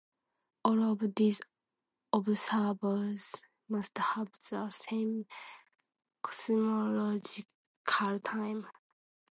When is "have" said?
3.99-4.29